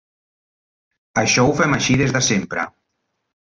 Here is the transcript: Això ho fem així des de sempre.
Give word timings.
Això 1.23 1.45
ho 1.51 1.53
fem 1.61 1.77
així 1.79 1.99
des 2.01 2.17
de 2.19 2.25
sempre. 2.31 2.67